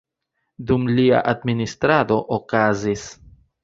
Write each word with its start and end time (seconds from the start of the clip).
Dum 0.71 0.87
lia 0.93 1.21
administrado 1.33 2.21
okazis; 2.41 3.09